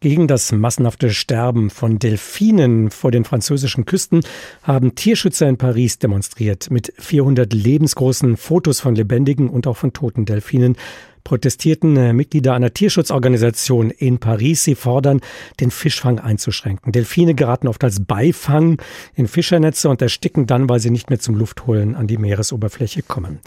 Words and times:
Gegen 0.00 0.28
das 0.28 0.52
massenhafte 0.52 1.10
Sterben 1.10 1.70
von 1.70 1.98
Delfinen 1.98 2.92
vor 2.92 3.10
den 3.10 3.24
französischen 3.24 3.84
Küsten 3.84 4.20
haben 4.62 4.94
Tierschützer 4.94 5.48
in 5.48 5.56
Paris 5.56 5.98
demonstriert. 5.98 6.70
Mit 6.70 6.92
400 6.98 7.52
lebensgroßen 7.52 8.36
Fotos 8.36 8.78
von 8.78 8.94
lebendigen 8.94 9.48
und 9.48 9.66
auch 9.66 9.76
von 9.76 9.92
toten 9.92 10.24
Delfinen 10.24 10.76
protestierten 11.24 11.96
äh, 11.96 12.12
Mitglieder 12.12 12.54
einer 12.54 12.72
Tierschutzorganisation 12.72 13.90
in 13.90 14.18
Paris. 14.18 14.62
Sie 14.62 14.76
fordern, 14.76 15.20
den 15.58 15.72
Fischfang 15.72 16.20
einzuschränken. 16.20 16.92
Delfine 16.92 17.34
geraten 17.34 17.66
oft 17.66 17.82
als 17.82 18.04
Beifang 18.04 18.80
in 19.16 19.26
Fischernetze 19.26 19.88
und 19.88 20.00
ersticken 20.00 20.46
dann, 20.46 20.68
weil 20.68 20.78
sie 20.78 20.90
nicht 20.90 21.10
mehr 21.10 21.18
zum 21.18 21.34
Luftholen 21.34 21.96
an 21.96 22.06
die 22.06 22.18
Meeresoberfläche 22.18 23.02
kommen. 23.02 23.40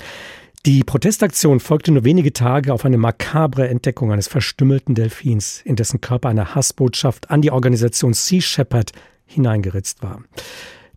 Die 0.67 0.83
Protestaktion 0.83 1.59
folgte 1.59 1.91
nur 1.91 2.03
wenige 2.03 2.33
Tage 2.33 2.71
auf 2.71 2.85
eine 2.85 2.99
makabre 2.99 3.67
Entdeckung 3.67 4.11
eines 4.11 4.27
verstümmelten 4.27 4.93
Delfins, 4.93 5.59
in 5.65 5.75
dessen 5.75 6.01
Körper 6.01 6.29
eine 6.29 6.53
Hassbotschaft 6.53 7.31
an 7.31 7.41
die 7.41 7.49
Organisation 7.49 8.13
Sea 8.13 8.41
Shepherd 8.41 8.91
hineingeritzt 9.25 10.03
war. 10.03 10.21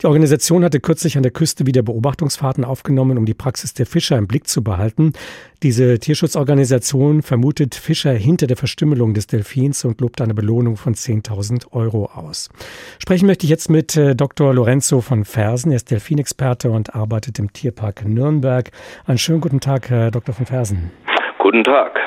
Die 0.04 0.08
Organisation 0.08 0.62
hatte 0.64 0.80
kürzlich 0.80 1.16
an 1.16 1.22
der 1.22 1.32
Küste 1.32 1.64
wieder 1.64 1.80
Beobachtungsfahrten 1.80 2.62
aufgenommen, 2.62 3.16
um 3.16 3.24
die 3.24 3.32
Praxis 3.32 3.72
der 3.72 3.86
Fischer 3.86 4.18
im 4.18 4.26
Blick 4.26 4.46
zu 4.46 4.62
behalten. 4.62 5.14
Diese 5.62 5.98
Tierschutzorganisation 5.98 7.22
vermutet 7.22 7.74
Fischer 7.74 8.12
hinter 8.12 8.46
der 8.46 8.58
Verstümmelung 8.58 9.14
des 9.14 9.28
Delfins 9.28 9.82
und 9.86 10.02
lobt 10.02 10.20
eine 10.20 10.34
Belohnung 10.34 10.76
von 10.76 10.94
10.000 10.94 11.72
Euro 11.72 12.10
aus. 12.14 12.50
Sprechen 12.98 13.24
möchte 13.24 13.46
ich 13.46 13.50
jetzt 13.50 13.70
mit 13.70 13.96
äh, 13.96 14.14
Dr. 14.14 14.52
Lorenzo 14.52 15.00
von 15.00 15.24
Fersen. 15.24 15.72
Er 15.72 15.76
ist 15.76 15.90
Delfinexperte 15.90 16.70
und 16.70 16.94
arbeitet 16.94 17.38
im 17.38 17.54
Tierpark 17.54 18.06
Nürnberg. 18.06 18.72
Einen 19.06 19.16
schönen 19.16 19.40
guten 19.40 19.60
Tag, 19.60 19.88
Herr 19.88 20.10
Dr. 20.10 20.34
von 20.34 20.44
Fersen. 20.44 20.90
Guten 21.38 21.64
Tag. 21.64 21.98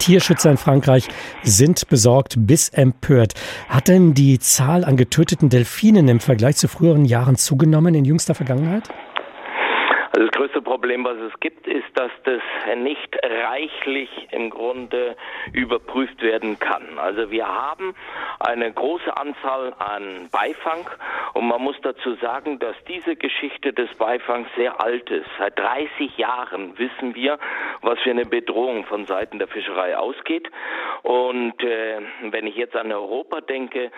Tierschützer 0.00 0.50
in 0.50 0.56
Frankreich 0.56 1.06
sind 1.42 1.88
besorgt 1.88 2.34
bis 2.38 2.70
empört. 2.70 3.34
Hat 3.68 3.88
denn 3.88 4.14
die 4.14 4.38
Zahl 4.40 4.84
an 4.84 4.96
getöteten 4.96 5.50
Delfinen 5.50 6.08
im 6.08 6.20
Vergleich 6.20 6.56
zu 6.56 6.66
früheren 6.66 7.04
Jahren 7.04 7.36
zugenommen 7.36 7.94
in 7.94 8.04
jüngster 8.04 8.34
Vergangenheit? 8.34 8.88
Also 10.12 10.26
das 10.26 10.30
größte 10.32 10.60
Problem, 10.60 11.04
was 11.04 11.16
es 11.18 11.38
gibt, 11.40 11.66
ist, 11.68 11.86
dass 11.94 12.10
das 12.24 12.42
nicht 12.76 13.16
reichlich 13.22 14.10
im 14.32 14.50
Grunde 14.50 15.16
überprüft 15.52 16.20
werden 16.20 16.58
kann. 16.58 16.98
Also 16.98 17.30
wir 17.30 17.46
haben 17.46 17.94
eine 18.40 18.72
große 18.72 19.16
Anzahl 19.16 19.72
an 19.78 20.28
Beifang 20.32 20.90
und 21.34 21.46
man 21.46 21.62
muss 21.62 21.76
dazu 21.82 22.14
sagen, 22.16 22.58
dass 22.58 22.76
diese 22.88 23.16
Geschichte 23.16 23.72
des 23.72 23.92
Beifangs 23.94 24.48
sehr 24.56 24.80
alt 24.80 25.10
ist. 25.10 25.28
Seit 25.38 25.58
30 25.58 26.16
Jahren 26.16 26.78
wissen 26.78 27.14
wir, 27.14 27.38
was 27.82 27.98
für 28.00 28.10
eine 28.10 28.26
Bedrohung 28.26 28.84
von 28.84 29.06
Seiten 29.06 29.38
der 29.38 29.48
Fischerei 29.48 29.96
ausgeht. 29.96 30.50
Und 31.02 31.62
äh, 31.62 32.00
wenn 32.30 32.46
ich 32.46 32.56
jetzt 32.56 32.76
an 32.76 32.92
Europa 32.92 33.40
denke, 33.40 33.90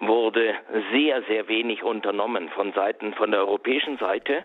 wurde 0.00 0.54
sehr, 0.92 1.22
sehr 1.22 1.48
wenig 1.48 1.82
unternommen 1.82 2.48
von 2.50 2.72
Seiten 2.72 3.14
von 3.14 3.30
der 3.30 3.40
europäischen 3.40 3.98
Seite, 3.98 4.44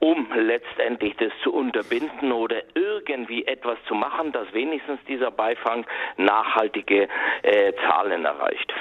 um 0.00 0.26
letztendlich 0.34 1.14
das 1.18 1.30
zu 1.42 1.52
unterbinden 1.52 2.32
oder 2.32 2.56
irgendwie 2.74 3.46
etwas 3.46 3.78
zu 3.86 3.94
machen, 3.94 4.32
dass 4.32 4.52
wenigstens 4.52 4.98
dieser 5.06 5.30
Beifang 5.30 5.86
nachhaltige 6.16 7.06
äh, 7.42 7.72
Zahlen 7.86 8.24
erreicht. 8.24 8.72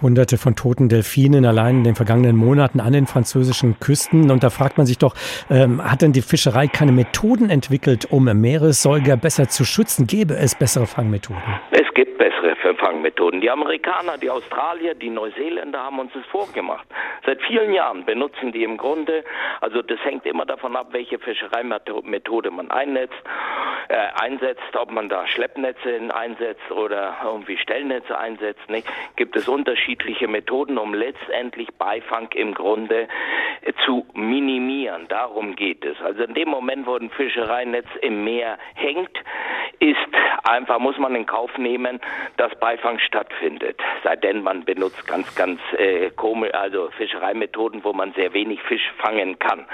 Hunderte 0.00 0.38
von 0.38 0.56
toten 0.56 0.88
Delfinen 0.88 1.44
allein 1.46 1.76
in 1.78 1.84
den 1.84 1.94
vergangenen 1.94 2.36
Monaten 2.36 2.80
an 2.80 2.92
den 2.92 3.06
französischen 3.06 3.78
Küsten. 3.78 4.30
Und 4.30 4.42
da 4.42 4.50
fragt 4.50 4.76
man 4.76 4.86
sich 4.86 4.98
doch, 4.98 5.14
ähm, 5.50 5.82
hat 5.82 6.02
denn 6.02 6.12
die 6.12 6.22
Fischerei 6.22 6.66
keine 6.66 6.92
Methoden 6.92 7.48
entwickelt, 7.50 8.06
um 8.10 8.24
Meeressäuger 8.24 9.16
besser 9.16 9.48
zu 9.48 9.64
schützen? 9.64 10.06
Gäbe 10.06 10.34
es 10.34 10.54
bessere 10.54 10.86
Fangmethoden? 10.86 11.42
Es 11.70 11.92
gibt 11.94 12.18
bessere 12.18 12.56
Fangmethoden. 12.84 13.40
Die 13.40 13.50
Amerikaner, 13.50 14.18
die 14.18 14.28
Australier, 14.28 14.94
die 14.94 15.08
Neuseeländer 15.08 15.82
haben 15.82 15.98
uns 15.98 16.12
das 16.12 16.24
vorgemacht. 16.26 16.86
Seit 17.24 17.40
vielen 17.42 17.72
Jahren 17.72 18.04
benutzen 18.04 18.52
die 18.52 18.62
im 18.62 18.76
Grunde, 18.76 19.24
also 19.62 19.80
das 19.80 19.98
hängt 20.04 20.26
immer 20.26 20.44
davon 20.44 20.76
ab, 20.76 20.88
welche 20.90 21.18
Fischereimethode 21.18 22.50
man 22.50 22.70
einnetzt, 22.70 23.14
äh, 23.88 23.96
einsetzt, 24.20 24.76
ob 24.78 24.90
man 24.90 25.08
da 25.08 25.26
Schleppnetze 25.26 26.14
einsetzt 26.14 26.70
oder 26.70 27.16
irgendwie 27.24 27.56
Stellnetze 27.56 28.18
einsetzt. 28.18 28.68
Nicht? 28.68 28.86
Gibt 29.16 29.34
es 29.34 29.48
unterschiedliche 29.48 30.28
Methoden, 30.28 30.76
um 30.76 30.92
letztendlich 30.92 31.68
Beifang 31.78 32.28
im 32.34 32.52
Grunde 32.52 33.08
äh, 33.62 33.72
zu 33.86 34.06
minimieren. 34.12 35.08
Darum 35.08 35.56
geht 35.56 35.84
es. 35.86 35.98
Also 36.02 36.24
in 36.24 36.34
dem 36.34 36.50
Moment, 36.50 36.86
wo 36.86 36.96
ein 36.96 37.08
Fischereinetz 37.08 37.88
im 38.02 38.24
Meer 38.24 38.58
hängt, 38.74 39.16
ist 39.90 39.98
einfach, 40.44 40.78
muss 40.78 40.98
man 40.98 41.14
in 41.14 41.26
Kauf 41.26 41.56
nehmen, 41.58 42.00
dass 42.36 42.54
Beifang 42.58 42.98
stattfindet. 42.98 43.78
Sei 44.02 44.16
denn, 44.16 44.42
man 44.42 44.64
benutzt 44.64 45.06
ganz, 45.06 45.34
ganz 45.34 45.60
äh, 45.76 46.10
komisch, 46.10 46.52
also 46.54 46.90
Fischereimethoden, 46.96 47.84
wo 47.84 47.92
man 47.92 48.12
sehr 48.14 48.32
wenig 48.32 48.62
Fisch 48.62 48.92
fangen 48.98 49.38
kann. 49.38 49.66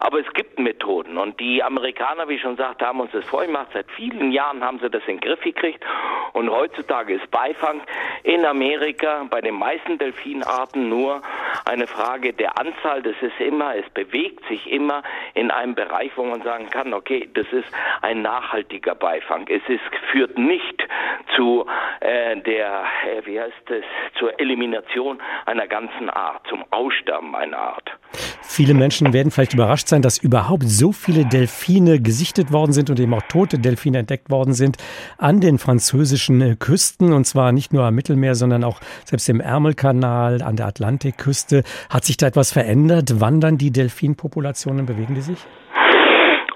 Aber 0.00 0.18
es 0.18 0.32
gibt 0.34 0.58
Methoden 0.58 1.16
und 1.16 1.38
die 1.38 1.62
Amerikaner, 1.62 2.28
wie 2.28 2.34
ich 2.34 2.42
schon 2.42 2.56
sagte, 2.56 2.86
haben 2.86 3.00
uns 3.00 3.12
das 3.12 3.24
vorgemacht. 3.24 3.68
Seit 3.72 3.90
vielen 3.92 4.32
Jahren 4.32 4.64
haben 4.64 4.80
sie 4.80 4.90
das 4.90 5.02
in 5.06 5.18
den 5.18 5.20
Griff 5.20 5.40
gekriegt 5.42 5.84
und 6.32 6.50
heutzutage 6.50 7.14
ist 7.14 7.30
Beifang 7.30 7.80
in 8.24 8.44
Amerika 8.44 9.24
bei 9.30 9.40
den 9.40 9.54
meisten 9.54 9.98
Delfinarten 9.98 10.88
nur 10.88 11.22
eine 11.64 11.86
Frage 11.86 12.32
der 12.32 12.58
Anzahl. 12.58 13.02
Das 13.02 13.16
ist 13.20 13.38
immer, 13.40 13.76
es 13.76 13.88
bewegt 13.90 14.46
sich 14.48 14.70
immer 14.70 15.02
in 15.34 15.50
einem 15.50 15.74
Bereich, 15.74 16.12
wo 16.16 16.24
man 16.24 16.42
sagen 16.42 16.68
kann, 16.70 16.92
okay, 16.94 17.28
das 17.34 17.46
ist 17.52 17.68
ein 18.02 18.22
nachhaltiger 18.22 18.94
Beifang. 18.94 19.46
Es 19.48 19.62
ist, 19.68 19.82
führt 20.10 20.38
nicht 20.38 20.86
zu 21.36 21.66
äh, 22.00 22.36
der, 22.38 22.84
äh, 23.06 23.26
wie 23.26 23.40
heißt 23.40 23.70
es, 23.70 23.84
zur 24.18 24.38
Elimination 24.38 25.20
einer 25.46 25.66
ganzen 25.66 26.10
Art, 26.10 26.46
zum 26.48 26.64
Aussterben 26.70 27.34
einer 27.34 27.58
Art. 27.58 27.90
Viele 28.44 28.74
Menschen 28.74 29.12
werden 29.12 29.30
vielleicht 29.30 29.54
überrascht 29.54 29.88
sein, 29.88 30.02
dass 30.02 30.18
überhaupt 30.18 30.68
so 30.68 30.92
viele 30.92 31.24
Delfine 31.24 32.00
gesichtet 32.00 32.52
worden 32.52 32.72
sind 32.72 32.90
und 32.90 33.00
eben 33.00 33.14
auch 33.14 33.22
tote 33.22 33.58
Delfine 33.58 33.98
entdeckt 33.98 34.30
worden 34.30 34.52
sind 34.52 34.76
an 35.16 35.40
den 35.40 35.58
französischen 35.58 36.40
äh, 36.40 36.56
Küsten 36.56 37.12
und 37.12 37.26
zwar 37.26 37.52
nicht 37.52 37.72
nur 37.72 37.84
am 37.84 37.94
Mittelmeer, 37.94 38.34
sondern 38.34 38.64
auch 38.64 38.80
selbst 39.04 39.28
im 39.28 39.40
Ärmelkanal, 39.40 40.42
an 40.42 40.56
der 40.56 40.66
Atlantikküste. 40.66 41.62
Hat 41.88 42.04
sich 42.04 42.16
da 42.16 42.26
etwas 42.26 42.52
verändert? 42.52 43.20
Wandern 43.20 43.58
die 43.58 43.70
Delfinpopulationen, 43.70 44.86
bewegen 44.86 45.14
die 45.14 45.22
sich? 45.22 45.38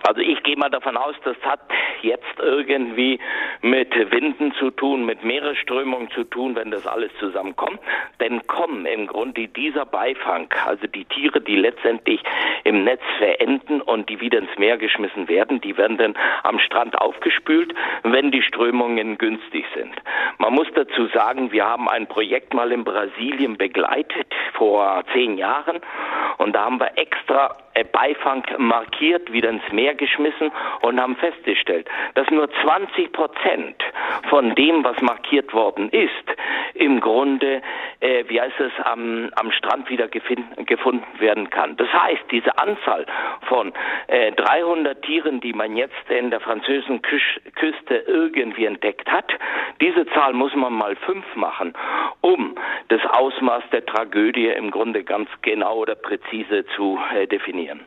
Also 0.07 0.21
ich 0.21 0.41
gehe 0.45 0.57
mal 0.57 0.71
davon 0.71 0.97
aus, 0.97 1.17
das 1.25 1.37
hat 1.43 1.61
jetzt 2.03 2.39
irgendwie 2.39 3.19
mit 3.63 3.93
Winden 4.13 4.53
zu 4.55 4.71
tun, 4.71 5.05
mit 5.05 5.25
Meeresströmungen 5.25 6.11
zu 6.13 6.23
tun, 6.23 6.55
wenn 6.55 6.71
das 6.71 6.87
alles 6.87 7.11
zusammenkommt. 7.19 7.81
Denn 8.21 8.47
kommen 8.47 8.87
im 8.87 9.09
Grunde 9.09 9.49
dieser 9.49 9.85
Beifang, 9.85 10.49
also 10.65 10.87
die 10.87 11.05
Tiere, 11.07 11.41
die 11.41 11.57
letztendlich 11.57 12.23
im 12.63 12.85
Netz 12.85 13.03
verenden 13.19 13.81
und 13.81 14.09
die 14.09 14.21
wieder 14.21 14.39
ins 14.39 14.57
Meer 14.59 14.77
geschmissen 14.77 15.29
werden, 15.29 15.61
die 15.61 15.77
werden 15.77 15.97
dann 15.99 16.15
am 16.45 16.61
Strand 16.61 16.97
aufgespült, 17.01 17.75
wenn 18.05 18.31
die 18.31 18.43
Strömungen 18.43 19.19
günstig 19.19 19.65
sind. 19.75 19.95
Man 20.39 20.55
muss 20.55 20.69
dazu 20.75 21.07
sagen, 21.09 21.51
wir 21.51 21.65
haben 21.65 21.89
ein 21.89 22.07
Projekt 22.07 22.55
mal 22.55 22.71
in 22.71 22.85
Brasilien 22.85 23.57
begleitet 23.57 24.33
vor 24.53 25.03
zehn 25.13 25.37
Jahren 25.37 25.81
und 26.39 26.55
da 26.55 26.65
haben 26.65 26.79
wir 26.79 26.97
extra 26.97 27.57
Beifang 27.85 28.45
markiert, 28.59 29.33
wieder 29.33 29.51
ins 29.51 29.71
Meer 29.73 29.95
geschmissen 29.95 30.51
und 30.83 31.01
haben 31.01 31.17
festgestellt, 31.17 31.89
dass 32.15 32.31
nur 32.31 32.49
20 32.63 33.13
Prozent 33.13 33.77
von 34.29 34.55
dem, 34.55 34.85
was 34.85 35.01
markiert 35.03 35.53
worden 35.53 35.89
ist, 35.91 36.11
im 36.75 37.01
Grunde, 37.01 37.63
äh, 38.01 38.25
wie 38.29 38.41
heißt 38.41 38.61
es, 38.61 38.73
am, 38.85 39.31
am 39.37 39.51
Strand 39.53 39.89
wieder 39.89 40.09
gefunden 40.09 41.07
werden 41.19 41.51
kann. 41.51 41.77
Das 41.77 41.93
heißt, 41.93 42.25
diese 42.31 42.59
Anzahl 42.59 43.07
von 43.49 43.73
äh, 44.09 44.33
300 44.33 45.03
Tieren, 45.03 45.41
die 45.41 45.53
man 45.53 45.77
jetzt 45.77 45.95
in 46.09 46.31
der 46.31 46.41
französischen 46.41 47.03
Küste 47.03 48.05
irgendwie 48.07 48.67
entdeckt 48.67 49.11
hat, 49.11 49.33
diese 49.81 50.07
Zahl 50.07 50.33
muss 50.33 50.55
man 50.55 50.73
mal 50.73 50.97
fünf 50.97 51.25
machen, 51.35 51.75
um 52.27 52.55
das 52.89 53.01
Ausmaß 53.11 53.63
der 53.73 53.85
Tragödie 53.87 54.49
im 54.49 54.71
Grunde 54.71 55.05
ganz 55.05 55.29
genau 55.43 55.77
oder 55.77 55.95
präzise 55.95 56.65
zu 56.75 56.99
äh, 57.15 57.27
definieren. 57.27 57.81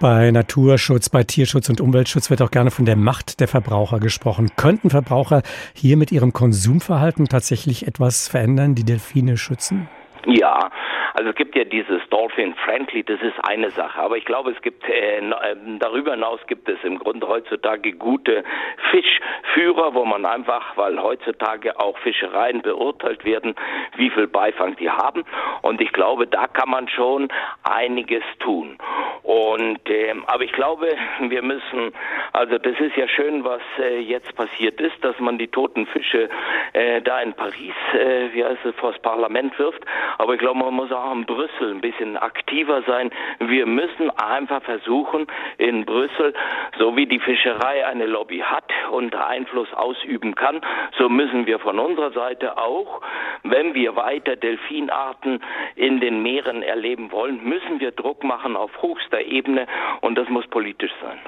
Bei 0.00 0.30
Naturschutz, 0.30 1.08
bei 1.08 1.22
Tierschutz 1.22 1.68
und 1.68 1.80
Umweltschutz 1.80 2.30
wird 2.30 2.42
auch 2.42 2.50
gerne 2.50 2.70
von 2.70 2.84
der 2.84 2.96
Macht 2.96 3.40
der 3.40 3.48
Verbraucher 3.48 3.98
gesprochen. 3.98 4.50
Könnten 4.56 4.90
Verbraucher 4.90 5.42
hier 5.74 5.96
mit 5.96 6.12
ihrem 6.12 6.32
Konsumverhalten 6.32 7.26
tatsächlich 7.26 7.86
etwas 7.86 8.28
verändern, 8.28 8.74
die 8.74 8.84
Delfine 8.84 9.36
schützen? 9.36 9.88
Ja, 10.26 10.70
Also 11.16 11.30
es 11.30 11.36
gibt 11.36 11.56
ja 11.56 11.64
dieses 11.64 12.06
Dolphin 12.10 12.54
Friendly, 12.56 13.02
das 13.02 13.22
ist 13.22 13.36
eine 13.48 13.70
Sache. 13.70 13.98
Aber 13.98 14.18
ich 14.18 14.26
glaube, 14.26 14.50
es 14.50 14.60
gibt 14.60 14.86
äh, 14.86 15.16
äh, 15.16 15.56
darüber 15.78 16.10
hinaus 16.10 16.40
gibt 16.46 16.68
es 16.68 16.76
im 16.84 16.98
Grunde 16.98 17.26
heutzutage 17.26 17.94
gute 17.94 18.44
Fischführer, 18.90 19.94
wo 19.94 20.04
man 20.04 20.26
einfach, 20.26 20.76
weil 20.76 21.00
heutzutage 21.00 21.80
auch 21.80 21.96
Fischereien 22.00 22.60
beurteilt 22.60 23.24
werden, 23.24 23.54
wie 23.96 24.10
viel 24.10 24.26
Beifang 24.26 24.76
die 24.76 24.90
haben. 24.90 25.24
Und 25.62 25.80
ich 25.80 25.90
glaube, 25.94 26.26
da 26.26 26.48
kann 26.48 26.68
man 26.68 26.86
schon 26.86 27.28
einiges 27.62 28.22
tun. 28.40 28.76
Und 29.22 29.80
ähm, 29.86 30.22
aber 30.26 30.44
ich 30.44 30.52
glaube, 30.52 30.86
wir 31.20 31.42
müssen, 31.42 31.92
also 32.32 32.58
das 32.58 32.78
ist 32.78 32.94
ja 32.94 33.08
schön, 33.08 33.42
was 33.42 33.62
äh, 33.78 34.00
jetzt 34.00 34.36
passiert 34.36 34.80
ist, 34.80 35.02
dass 35.02 35.18
man 35.18 35.38
die 35.38 35.48
toten 35.48 35.86
Fische 35.86 36.28
äh, 36.74 37.00
da 37.00 37.20
in 37.22 37.32
Paris, 37.32 37.74
äh, 37.94 38.28
wie 38.34 38.44
heißt 38.44 38.64
es, 38.66 38.74
vor 38.76 38.92
das 38.92 39.00
Parlament 39.00 39.58
wirft. 39.58 39.82
Aber 40.18 40.34
ich 40.34 40.38
glaube, 40.38 40.60
man 40.60 40.74
muss 40.74 40.92
auch 40.92 41.05
in 41.12 41.26
Brüssel 41.26 41.72
ein 41.72 41.80
bisschen 41.80 42.16
aktiver 42.16 42.82
sein. 42.82 43.10
Wir 43.38 43.66
müssen 43.66 44.10
einfach 44.10 44.62
versuchen, 44.62 45.26
in 45.58 45.84
Brüssel, 45.84 46.34
so 46.78 46.96
wie 46.96 47.06
die 47.06 47.18
Fischerei 47.18 47.86
eine 47.86 48.06
Lobby 48.06 48.38
hat 48.38 48.70
und 48.90 49.14
Einfluss 49.14 49.72
ausüben 49.72 50.34
kann, 50.34 50.60
so 50.98 51.08
müssen 51.08 51.46
wir 51.46 51.58
von 51.58 51.78
unserer 51.78 52.12
Seite 52.12 52.58
auch, 52.58 53.00
wenn 53.42 53.74
wir 53.74 53.96
weiter 53.96 54.36
Delfinarten 54.36 55.42
in 55.74 56.00
den 56.00 56.22
Meeren 56.22 56.62
erleben 56.62 57.12
wollen, 57.12 57.42
müssen 57.44 57.80
wir 57.80 57.92
Druck 57.92 58.24
machen 58.24 58.56
auf 58.56 58.70
höchster 58.82 59.20
Ebene 59.20 59.66
und 60.00 60.16
das 60.16 60.28
muss 60.28 60.46
politisch 60.48 60.92
sein. 61.00 61.18